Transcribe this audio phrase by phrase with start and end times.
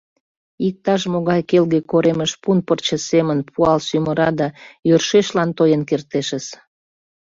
[0.67, 4.47] Иктаж-могай келге коремыш пун пырче семын пуал сӱмыра да
[4.87, 6.45] йӧршешлан тоен кертешыс.